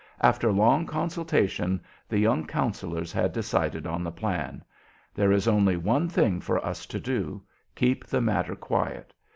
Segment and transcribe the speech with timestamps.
[0.21, 4.63] After long consultation the young counsellors had decided on the plan.
[5.13, 7.43] "There is only one thing for us to do:
[7.75, 9.13] keep the matter quiet.